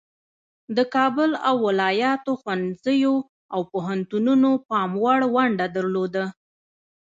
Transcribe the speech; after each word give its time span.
د 0.75 0.79
کابل 0.95 1.31
او 1.47 1.55
ولایاتو 1.67 2.31
ښوونځیو 2.41 3.15
او 3.53 3.59
پوهنتونونو 3.71 4.49
پام 4.69 4.91
وړ 5.03 5.19
ونډه 5.35 5.65
درلوده. 5.77 6.25